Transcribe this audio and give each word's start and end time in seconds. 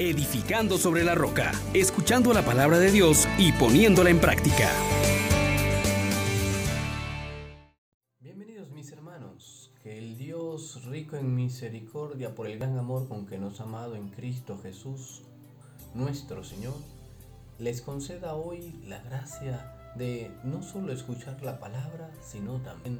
edificando 0.00 0.78
sobre 0.78 1.04
la 1.04 1.14
roca, 1.14 1.52
escuchando 1.74 2.32
la 2.32 2.42
palabra 2.42 2.78
de 2.78 2.90
Dios 2.90 3.28
y 3.36 3.52
poniéndola 3.52 4.08
en 4.08 4.18
práctica. 4.18 4.70
Bienvenidos 8.18 8.70
mis 8.70 8.90
hermanos, 8.92 9.74
que 9.82 9.98
el 9.98 10.16
Dios 10.16 10.86
rico 10.86 11.16
en 11.16 11.34
misericordia 11.34 12.34
por 12.34 12.46
el 12.46 12.58
gran 12.58 12.78
amor 12.78 13.08
con 13.08 13.26
que 13.26 13.36
nos 13.36 13.60
ha 13.60 13.64
amado 13.64 13.94
en 13.94 14.08
Cristo 14.08 14.58
Jesús, 14.62 15.20
nuestro 15.92 16.44
Señor, 16.44 16.76
les 17.58 17.82
conceda 17.82 18.34
hoy 18.36 18.80
la 18.86 19.02
gracia 19.02 19.92
de 19.96 20.30
no 20.44 20.62
solo 20.62 20.94
escuchar 20.94 21.42
la 21.42 21.60
palabra, 21.60 22.10
sino 22.22 22.62
también 22.62 22.98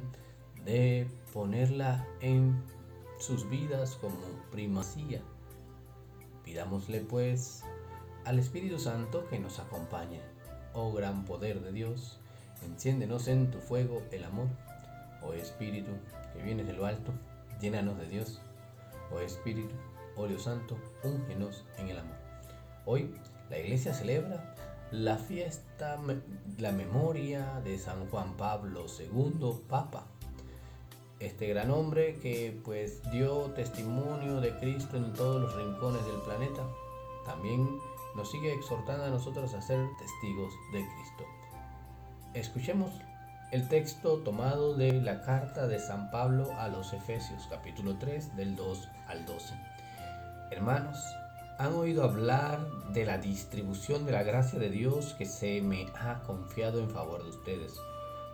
de 0.65 1.07
ponerla 1.33 2.05
en 2.19 2.61
sus 3.17 3.49
vidas 3.49 3.95
como 3.95 4.19
primacía. 4.51 5.23
Pidámosle 6.43 7.01
pues 7.01 7.63
al 8.25 8.39
Espíritu 8.39 8.79
Santo 8.79 9.27
que 9.29 9.39
nos 9.39 9.59
acompañe. 9.59 10.21
Oh 10.73 10.91
gran 10.93 11.25
poder 11.25 11.61
de 11.61 11.71
Dios, 11.71 12.19
enciéndenos 12.63 13.27
en 13.27 13.51
tu 13.51 13.59
fuego 13.59 14.01
el 14.11 14.23
amor. 14.23 14.47
Oh 15.21 15.33
Espíritu 15.33 15.91
que 16.33 16.41
vienes 16.41 16.67
de 16.67 16.73
lo 16.73 16.85
alto, 16.85 17.11
llénanos 17.59 17.97
de 17.97 18.07
Dios. 18.07 18.41
Oh 19.11 19.19
Espíritu, 19.19 19.75
óleo 20.15 20.39
santo, 20.39 20.77
úngenos 21.03 21.65
en 21.77 21.89
el 21.89 21.99
amor. 21.99 22.15
Hoy 22.85 23.13
la 23.49 23.59
iglesia 23.59 23.93
celebra 23.93 24.55
la 24.91 25.17
fiesta, 25.17 25.97
la 26.57 26.71
memoria 26.71 27.61
de 27.63 27.77
San 27.77 28.09
Juan 28.09 28.35
Pablo 28.35 28.85
II, 28.99 29.61
Papa 29.67 30.05
este 31.21 31.47
gran 31.47 31.69
hombre 31.69 32.15
que 32.19 32.59
pues 32.65 33.01
dio 33.11 33.51
testimonio 33.51 34.41
de 34.41 34.57
Cristo 34.57 34.97
en 34.97 35.13
todos 35.13 35.41
los 35.41 35.55
rincones 35.55 36.03
del 36.05 36.19
planeta, 36.21 36.67
también 37.25 37.79
nos 38.15 38.31
sigue 38.31 38.53
exhortando 38.53 39.05
a 39.05 39.09
nosotros 39.09 39.53
a 39.53 39.61
ser 39.61 39.87
testigos 39.99 40.53
de 40.73 40.79
Cristo. 40.79 41.23
Escuchemos 42.33 42.91
el 43.51 43.67
texto 43.67 44.17
tomado 44.19 44.75
de 44.75 44.93
la 44.93 45.21
carta 45.21 45.67
de 45.67 45.79
San 45.79 46.09
Pablo 46.09 46.51
a 46.57 46.67
los 46.69 46.91
Efesios, 46.93 47.47
capítulo 47.49 47.97
3, 47.97 48.35
del 48.35 48.55
2 48.55 48.89
al 49.07 49.25
12. 49.25 49.53
Hermanos, 50.49 50.97
han 51.59 51.73
oído 51.75 52.03
hablar 52.03 52.65
de 52.93 53.05
la 53.05 53.19
distribución 53.19 54.05
de 54.05 54.13
la 54.13 54.23
gracia 54.23 54.57
de 54.57 54.69
Dios 54.69 55.13
que 55.13 55.25
se 55.25 55.61
me 55.61 55.87
ha 55.99 56.23
confiado 56.23 56.79
en 56.79 56.89
favor 56.89 57.23
de 57.23 57.29
ustedes 57.29 57.79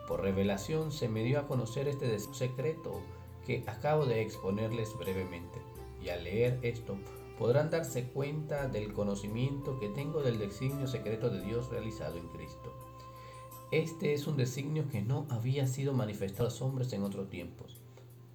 por 0.07 0.21
revelación 0.21 0.91
se 0.91 1.09
me 1.09 1.23
dio 1.23 1.39
a 1.39 1.47
conocer 1.47 1.87
este 1.87 2.17
secreto 2.19 3.01
que 3.45 3.63
acabo 3.67 4.05
de 4.05 4.21
exponerles 4.21 4.97
brevemente. 4.97 5.59
Y 6.01 6.09
al 6.09 6.23
leer 6.23 6.59
esto 6.61 6.97
podrán 7.37 7.69
darse 7.69 8.05
cuenta 8.05 8.67
del 8.67 8.93
conocimiento 8.93 9.79
que 9.79 9.89
tengo 9.89 10.21
del 10.21 10.39
designio 10.39 10.87
secreto 10.87 11.29
de 11.29 11.41
Dios 11.41 11.69
realizado 11.69 12.17
en 12.17 12.27
Cristo. 12.29 12.73
Este 13.71 14.13
es 14.13 14.27
un 14.27 14.37
designio 14.37 14.87
que 14.89 15.01
no 15.01 15.27
había 15.29 15.67
sido 15.67 15.93
manifestado 15.93 16.47
a 16.47 16.51
los 16.51 16.61
hombres 16.61 16.93
en 16.93 17.03
otros 17.03 17.29
tiempos, 17.29 17.77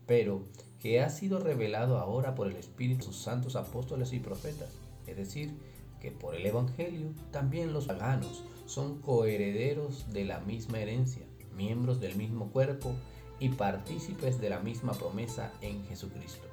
pero 0.06 0.42
que 0.78 1.00
ha 1.00 1.08
sido 1.08 1.40
revelado 1.40 1.98
ahora 1.98 2.34
por 2.34 2.48
el 2.48 2.56
Espíritu 2.56 2.98
de 2.98 3.04
sus 3.06 3.16
santos 3.16 3.56
apóstoles 3.56 4.12
y 4.12 4.18
profetas, 4.18 4.78
es 5.06 5.16
decir, 5.16 5.54
que 6.00 6.10
por 6.10 6.34
el 6.34 6.44
Evangelio 6.44 7.12
también 7.30 7.72
los 7.72 7.86
paganos 7.86 8.44
son 8.66 9.00
coherederos 9.00 10.12
de 10.12 10.24
la 10.24 10.40
misma 10.40 10.80
herencia 10.80 11.22
miembros 11.56 12.00
del 12.00 12.16
mismo 12.16 12.50
cuerpo 12.50 12.94
y 13.38 13.48
partícipes 13.50 14.40
de 14.40 14.50
la 14.50 14.60
misma 14.60 14.92
promesa 14.92 15.52
en 15.60 15.84
Jesucristo. 15.86 16.46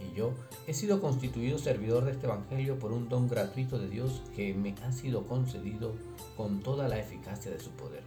Y 0.00 0.16
yo 0.16 0.32
he 0.66 0.74
sido 0.74 1.00
constituido 1.00 1.58
servidor 1.58 2.04
de 2.04 2.12
este 2.12 2.26
Evangelio 2.26 2.78
por 2.78 2.92
un 2.92 3.08
don 3.08 3.28
gratuito 3.28 3.78
de 3.78 3.88
Dios 3.88 4.22
que 4.34 4.54
me 4.54 4.74
ha 4.84 4.92
sido 4.92 5.26
concedido 5.26 5.94
con 6.36 6.60
toda 6.60 6.88
la 6.88 6.98
eficacia 6.98 7.50
de 7.50 7.60
su 7.60 7.70
poder. 7.70 8.02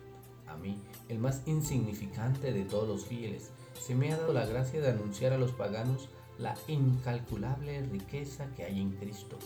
A 0.48 0.58
mí, 0.58 0.78
el 1.10 1.20
más 1.20 1.42
insignificante 1.45 2.52
de 2.52 2.66
todos 2.66 2.88
los 2.88 3.06
fieles, 3.06 3.52
se 3.80 3.95
me 3.95 4.12
ha 4.12 4.17
dado 4.17 4.33
la 4.33 4.45
gracia 4.45 4.82
de 4.82 4.89
anunciar 4.89 5.33
a 5.33 5.38
los 5.38 5.52
paganos 5.52 6.10
la 6.38 6.56
incalculable 6.67 7.82
riqueza 7.83 8.48
que 8.56 8.64
hay 8.64 8.80
en 8.80 8.92
Cristo 8.92 9.38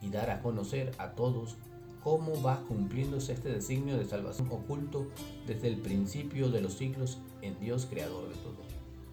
y 0.00 0.10
dar 0.10 0.30
a 0.30 0.42
conocer 0.42 0.92
a 0.98 1.12
todos 1.12 1.56
cómo 2.04 2.40
va 2.42 2.60
cumpliéndose 2.68 3.32
este 3.32 3.48
designio 3.48 3.96
de 3.96 4.04
salvación 4.04 4.48
oculto 4.52 5.08
desde 5.46 5.68
el 5.68 5.78
principio 5.78 6.50
de 6.50 6.60
los 6.60 6.74
siglos 6.74 7.18
en 7.40 7.58
Dios 7.58 7.86
creador 7.90 8.28
de 8.28 8.34
todo. 8.34 8.62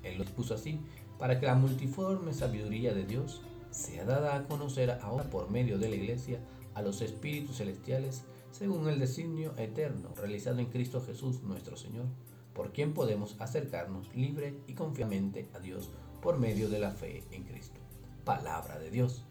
Él 0.04 0.18
lo 0.18 0.26
puso 0.26 0.54
así 0.54 0.78
para 1.18 1.40
que 1.40 1.46
la 1.46 1.56
multiforme 1.56 2.34
sabiduría 2.34 2.94
de 2.94 3.06
Dios 3.06 3.42
sea 3.72 4.04
dada 4.04 4.36
a 4.36 4.44
conocer 4.48 4.92
ahora 5.02 5.24
por 5.24 5.50
medio 5.50 5.80
de 5.80 5.88
la 5.88 5.96
iglesia 5.96 6.40
a 6.74 6.82
los 6.82 7.02
espíritus 7.02 7.58
celestiales 7.58 8.24
según 8.52 8.90
el 8.90 9.00
designio 9.00 9.54
eterno 9.58 10.10
realizado 10.18 10.60
en 10.60 10.66
Cristo 10.66 11.02
Jesús 11.02 11.42
nuestro 11.44 11.78
Señor, 11.78 12.06
por 12.54 12.74
quien 12.74 12.94
podemos 12.94 13.38
acercarnos 13.40 14.14
libre 14.14 14.56
y 14.68 14.74
confiadamente 14.74 15.48
a 15.54 15.60
Dios 15.60 15.90
por 16.22 16.38
medio 16.38 16.68
de 16.68 16.80
la 16.80 16.92
fe 16.92 17.24
en 17.32 17.44
Cristo. 17.44 17.80
Palabra 18.26 18.78
de 18.78 18.92
Dios. 18.92 19.24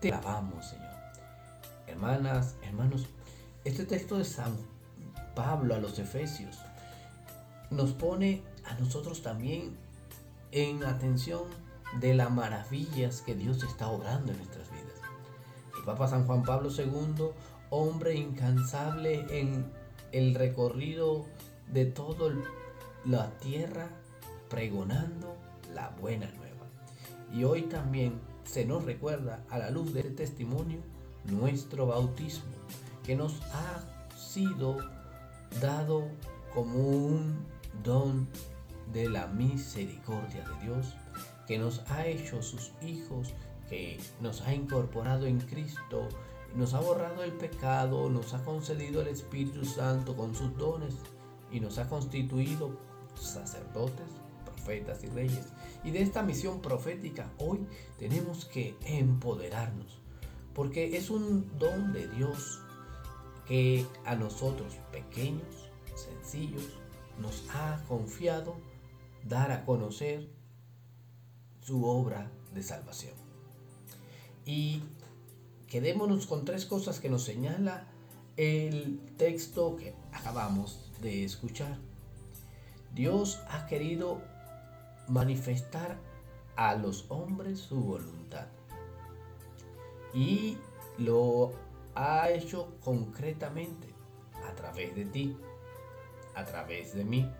Te 0.00 0.12
alabamos, 0.12 0.66
Señor. 0.66 0.89
Hermanas, 1.90 2.54
hermanos, 2.62 3.06
este 3.64 3.84
texto 3.84 4.16
de 4.16 4.24
San 4.24 4.56
Pablo 5.34 5.74
a 5.74 5.78
los 5.78 5.98
Efesios 5.98 6.56
nos 7.70 7.90
pone 7.90 8.44
a 8.64 8.74
nosotros 8.74 9.22
también 9.22 9.76
en 10.52 10.84
atención 10.84 11.42
de 11.98 12.14
las 12.14 12.30
maravillas 12.30 13.22
que 13.22 13.34
Dios 13.34 13.64
está 13.64 13.88
obrando 13.88 14.30
en 14.30 14.38
nuestras 14.38 14.70
vidas. 14.70 15.00
El 15.76 15.84
Papa 15.84 16.06
San 16.06 16.26
Juan 16.26 16.44
Pablo 16.44 16.70
II, 16.70 17.30
hombre 17.70 18.14
incansable 18.14 19.26
en 19.40 19.66
el 20.12 20.36
recorrido 20.36 21.26
de 21.72 21.86
toda 21.86 22.32
la 23.04 23.30
tierra, 23.38 23.88
pregonando 24.48 25.36
la 25.74 25.90
buena 26.00 26.30
nueva. 26.30 26.66
Y 27.32 27.42
hoy 27.42 27.62
también 27.62 28.20
se 28.44 28.64
nos 28.64 28.84
recuerda 28.84 29.42
a 29.50 29.58
la 29.58 29.70
luz 29.70 29.92
de 29.92 30.00
este 30.00 30.12
testimonio 30.12 30.78
nuestro 31.24 31.86
bautismo, 31.86 32.50
que 33.04 33.16
nos 33.16 33.40
ha 33.52 34.16
sido 34.16 34.78
dado 35.60 36.08
como 36.54 36.78
un 36.78 37.44
don 37.82 38.28
de 38.92 39.08
la 39.08 39.26
misericordia 39.28 40.44
de 40.48 40.66
Dios, 40.66 40.94
que 41.46 41.58
nos 41.58 41.80
ha 41.90 42.06
hecho 42.06 42.42
sus 42.42 42.72
hijos, 42.82 43.34
que 43.68 44.00
nos 44.20 44.42
ha 44.42 44.54
incorporado 44.54 45.26
en 45.26 45.40
Cristo, 45.40 46.08
nos 46.54 46.74
ha 46.74 46.80
borrado 46.80 47.22
el 47.22 47.32
pecado, 47.32 48.08
nos 48.10 48.34
ha 48.34 48.44
concedido 48.44 49.02
el 49.02 49.08
Espíritu 49.08 49.64
Santo 49.64 50.16
con 50.16 50.34
sus 50.34 50.56
dones 50.56 50.94
y 51.52 51.60
nos 51.60 51.78
ha 51.78 51.88
constituido 51.88 52.76
sacerdotes, 53.14 54.06
profetas 54.44 55.04
y 55.04 55.06
reyes. 55.08 55.52
Y 55.84 55.90
de 55.90 56.02
esta 56.02 56.22
misión 56.22 56.60
profética 56.60 57.30
hoy 57.38 57.66
tenemos 57.98 58.44
que 58.44 58.76
empoderarnos 58.84 59.99
porque 60.54 60.96
es 60.96 61.10
un 61.10 61.50
don 61.58 61.92
de 61.92 62.08
Dios 62.08 62.60
que 63.46 63.86
a 64.04 64.14
nosotros 64.14 64.74
pequeños, 64.92 65.70
sencillos, 65.94 66.68
nos 67.18 67.44
ha 67.50 67.82
confiado 67.88 68.56
dar 69.24 69.52
a 69.52 69.64
conocer 69.64 70.28
su 71.60 71.84
obra 71.84 72.30
de 72.54 72.62
salvación. 72.62 73.14
Y 74.44 74.82
quedémonos 75.66 76.26
con 76.26 76.44
tres 76.44 76.64
cosas 76.64 77.00
que 77.00 77.10
nos 77.10 77.24
señala 77.24 77.86
el 78.36 79.00
texto 79.16 79.76
que 79.76 79.94
acabamos 80.12 80.90
de 81.00 81.24
escuchar. 81.24 81.78
Dios 82.94 83.40
ha 83.50 83.66
querido 83.66 84.22
manifestar 85.08 85.98
a 86.56 86.74
los 86.74 87.06
hombres 87.08 87.60
su 87.60 87.80
voluntad 87.80 88.46
y 90.12 90.58
lo 90.98 91.52
ha 91.94 92.30
hecho 92.30 92.74
concretamente 92.82 93.88
a 94.48 94.54
través 94.54 94.94
de 94.94 95.04
ti, 95.06 95.36
a 96.34 96.44
través 96.44 96.94
de 96.94 97.04
mí. 97.04 97.30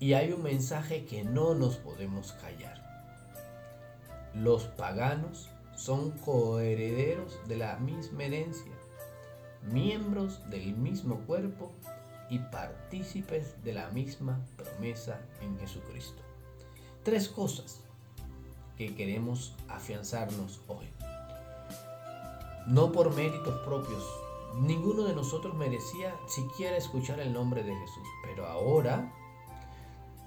Y 0.00 0.14
hay 0.14 0.32
un 0.32 0.42
mensaje 0.42 1.04
que 1.04 1.24
no 1.24 1.54
nos 1.54 1.76
podemos 1.76 2.32
callar. 2.32 2.82
Los 4.34 4.64
paganos 4.64 5.48
son 5.76 6.10
coherederos 6.10 7.38
de 7.48 7.56
la 7.56 7.76
misma 7.76 8.24
herencia, 8.24 8.72
miembros 9.62 10.48
del 10.50 10.74
mismo 10.76 11.20
cuerpo 11.20 11.72
y 12.28 12.38
partícipes 12.38 13.62
de 13.62 13.74
la 13.74 13.90
misma 13.90 14.44
promesa 14.56 15.20
en 15.40 15.58
Jesucristo. 15.58 16.22
Tres 17.02 17.28
cosas 17.28 17.80
que 18.76 18.94
queremos 18.94 19.54
afianzarnos 19.68 20.60
hoy 20.68 20.93
no 22.66 22.92
por 22.92 23.14
méritos 23.14 23.60
propios. 23.60 24.04
Ninguno 24.54 25.04
de 25.04 25.14
nosotros 25.14 25.54
merecía 25.54 26.14
siquiera 26.26 26.76
escuchar 26.76 27.20
el 27.20 27.32
nombre 27.32 27.62
de 27.62 27.74
Jesús, 27.74 28.08
pero 28.24 28.46
ahora 28.46 29.12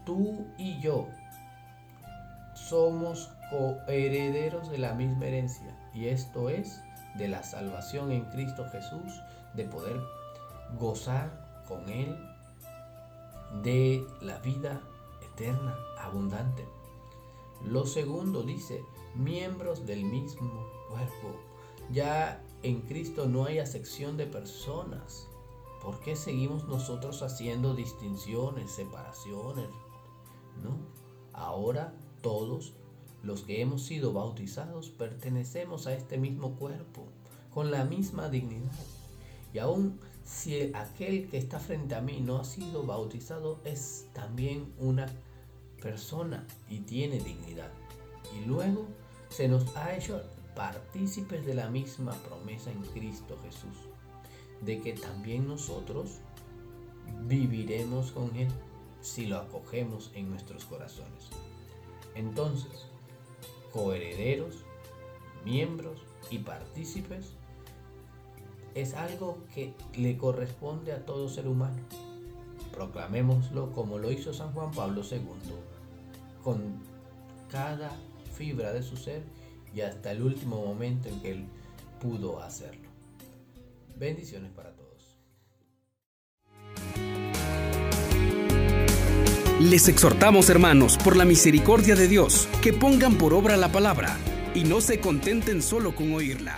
tú 0.05 0.45
y 0.57 0.79
yo 0.81 1.07
somos 2.53 3.29
coherederos 3.49 4.69
de 4.69 4.77
la 4.77 4.93
misma 4.93 5.27
herencia, 5.27 5.77
y 5.93 6.07
esto 6.07 6.49
es 6.49 6.81
de 7.15 7.27
la 7.27 7.43
salvación 7.43 8.11
en 8.11 8.25
Cristo 8.25 8.65
Jesús, 8.71 9.21
de 9.53 9.65
poder 9.65 9.99
gozar 10.77 11.63
con 11.67 11.89
Él 11.89 12.17
de 13.63 14.05
la 14.21 14.39
vida 14.39 14.81
eterna, 15.21 15.75
abundante. 15.99 16.65
Lo 17.63 17.85
segundo 17.85 18.43
dice, 18.43 18.83
miembros 19.15 19.85
del 19.85 20.03
mismo 20.03 20.67
cuerpo. 20.89 21.46
Ya 21.91 22.43
en 22.63 22.81
Cristo 22.81 23.27
no 23.27 23.45
hay 23.45 23.59
acepción 23.59 24.17
de 24.17 24.25
personas. 24.25 25.27
¿Por 25.81 25.99
qué 26.01 26.15
seguimos 26.15 26.67
nosotros 26.67 27.21
haciendo 27.21 27.73
distinciones, 27.73 28.71
separaciones? 28.71 29.69
No. 30.63 30.77
Ahora 31.33 31.93
todos 32.21 32.73
los 33.23 33.41
que 33.43 33.61
hemos 33.61 33.83
sido 33.83 34.13
bautizados 34.13 34.89
pertenecemos 34.89 35.87
a 35.87 35.93
este 35.93 36.17
mismo 36.17 36.55
cuerpo, 36.55 37.05
con 37.53 37.71
la 37.71 37.85
misma 37.85 38.29
dignidad. 38.29 38.71
Y 39.53 39.59
aún 39.59 39.99
si 40.27 40.71
aquel 40.73 41.29
que 41.29 41.37
está 41.37 41.57
frente 41.57 41.95
a 41.95 42.01
mí 42.01 42.19
no 42.19 42.37
ha 42.37 42.43
sido 42.43 42.83
bautizado, 42.83 43.59
es 43.63 44.07
también 44.13 44.73
una 44.77 45.07
persona 45.81 46.45
y 46.69 46.79
tiene 46.79 47.19
dignidad. 47.19 47.71
Y 48.35 48.45
luego 48.45 48.85
se 49.29 49.47
nos 49.47 49.75
ha 49.77 49.95
hecho 49.95 50.21
partícipes 50.57 51.45
de 51.45 51.53
la 51.53 51.69
misma 51.69 52.13
promesa 52.23 52.71
en 52.71 52.81
Cristo 52.81 53.37
Jesús, 53.43 53.77
de 54.61 54.81
que 54.81 54.93
también 54.93 55.47
nosotros 55.47 56.17
viviremos 57.27 58.11
con 58.11 58.35
Él 58.35 58.47
si 59.01 59.27
lo 59.27 59.37
acogemos 59.37 60.11
en 60.15 60.31
nuestros 60.31 60.65
corazones. 60.65 61.29
Entonces, 62.15 62.87
coherederos, 63.71 64.55
miembros 65.45 65.99
y 66.31 66.39
partícipes 66.39 67.33
es 68.73 68.95
algo 68.95 69.37
que 69.53 69.75
le 69.95 70.17
corresponde 70.17 70.91
a 70.91 71.05
todo 71.05 71.29
ser 71.29 71.47
humano. 71.47 71.77
Proclamémoslo 72.71 73.71
como 73.73 73.99
lo 73.99 74.11
hizo 74.11 74.33
San 74.33 74.51
Juan 74.53 74.71
Pablo 74.71 75.03
II, 75.03 75.21
con 76.43 76.81
cada 77.51 77.91
fibra 78.33 78.73
de 78.73 78.81
su 78.81 78.97
ser 78.97 79.21
y 79.77 79.81
hasta 79.81 80.11
el 80.11 80.23
último 80.23 80.65
momento 80.65 81.07
en 81.07 81.19
que 81.21 81.29
él 81.29 81.45
pudo 82.01 82.41
hacerlo. 82.41 82.89
Bendiciones 83.95 84.51
para 84.51 84.71
todos. 84.71 85.19
Les 89.61 89.87
exhortamos, 89.87 90.49
hermanos, 90.49 90.97
por 90.97 91.15
la 91.15 91.25
misericordia 91.25 91.95
de 91.95 92.07
Dios, 92.07 92.47
que 92.63 92.73
pongan 92.73 93.19
por 93.19 93.35
obra 93.35 93.55
la 93.55 93.71
palabra 93.71 94.17
y 94.55 94.63
no 94.63 94.81
se 94.81 94.99
contenten 94.99 95.61
solo 95.61 95.93
con 95.93 96.11
oírla. 96.11 96.55